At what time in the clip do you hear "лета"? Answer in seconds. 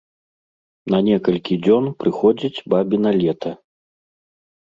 3.21-3.51